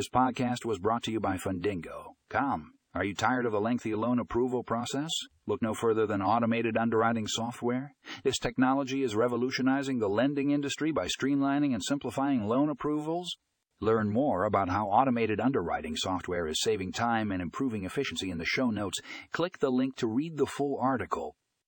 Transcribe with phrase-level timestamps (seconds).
[0.00, 2.14] This podcast was brought to you by Fundingo.
[2.30, 5.10] Come, are you tired of a lengthy loan approval process?
[5.46, 7.92] Look no further than automated underwriting software.
[8.24, 13.36] This technology is revolutionizing the lending industry by streamlining and simplifying loan approvals.
[13.78, 18.46] Learn more about how automated underwriting software is saving time and improving efficiency in the
[18.46, 19.00] show notes.
[19.32, 21.36] Click the link to read the full article